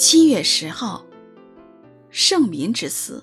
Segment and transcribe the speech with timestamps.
[0.00, 1.04] 七月十号，
[2.08, 3.22] 圣民之死。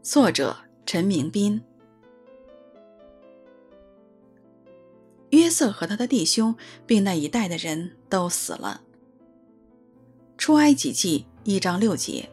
[0.00, 0.56] 作者
[0.86, 1.60] 陈明斌。
[5.30, 6.54] 约瑟和他的弟兄，
[6.86, 8.82] 并那一带的人都死了。
[10.36, 12.30] 出埃及记一章六节。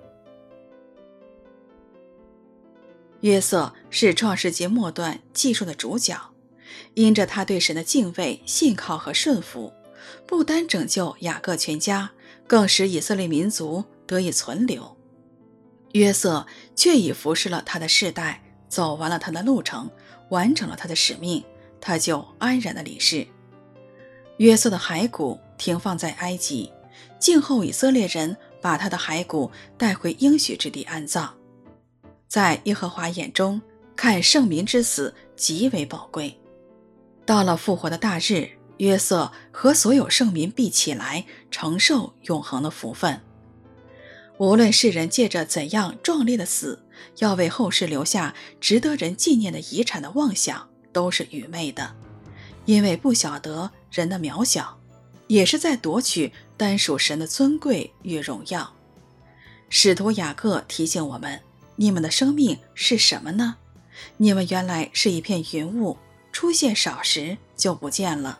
[3.21, 6.36] 约瑟是创世纪末段记述的主角，
[6.93, 9.74] 因着他对神的敬畏、信靠和顺服，
[10.28, 12.11] 不单拯救雅各全家，
[12.47, 14.95] 更使以色列民族得以存留。
[15.93, 16.45] 约瑟
[16.75, 19.89] 却已服侍了他的世代，走完了他的路程，
[20.29, 21.43] 完成了他的使命，
[21.79, 23.25] 他就安然的离世。
[24.37, 26.71] 约瑟的骸骨停放在埃及，
[27.18, 31.33] 静候以色列人把他的骸骨带回应许之地安葬。
[32.27, 33.61] 在耶和华眼中，
[33.95, 36.38] 看圣民之死极为宝贵。
[37.25, 43.22] 到了复活的大日，约瑟和所有圣民必起来，承受永恒的福分。
[44.38, 46.83] 无论世人借着怎样壮烈的死，
[47.19, 51.95] 要为后世留下值得人纪念的遗产的妄想，都是愚昧的，
[52.66, 54.77] 因为不晓得人的渺小，
[55.27, 58.73] 也是在夺取单属神的尊贵与荣耀。
[59.69, 61.39] 使徒雅各提醒我们。
[61.77, 63.58] 你们的生命是什么呢？
[64.16, 65.97] 你们原来是一片云雾，
[66.31, 68.39] 出现少时就不见了。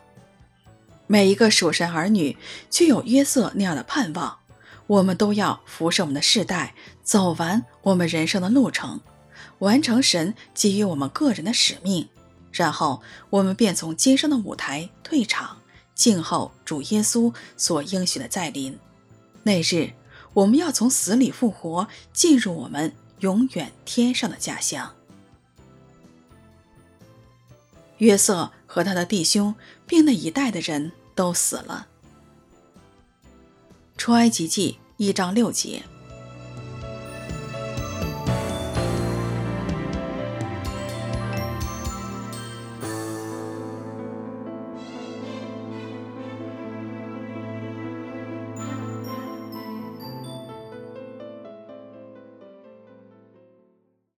[1.06, 2.36] 每一个属神儿女，
[2.70, 4.38] 具有约瑟那样的盼望。
[4.86, 9.00] 我们都要服侍我们的世代，走完我们人生的路程，
[9.58, 12.08] 完成神给予我们个人的使命，
[12.52, 15.58] 然后我们便从今生的舞台退场，
[15.94, 18.78] 静候主耶稣所应许的再临。
[19.42, 19.92] 那日，
[20.32, 22.92] 我们要从死里复活，进入我们。
[23.20, 24.92] 永远天上的家乡。
[27.96, 29.54] 约瑟和他的弟兄，
[29.86, 31.86] 并那一代的人都死了。
[33.96, 35.82] 出埃及记一章六节。